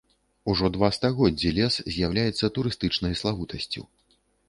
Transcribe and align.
Ужо 0.53 0.69
два 0.77 0.89
стагоддзі 0.97 1.53
лес 1.59 1.75
з'яўляецца 1.99 2.53
турыстычнай 2.59 3.13
славутасцю. 3.25 3.91